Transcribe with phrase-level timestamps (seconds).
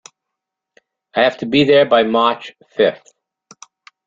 [1.13, 3.13] I have to be there by March fifth.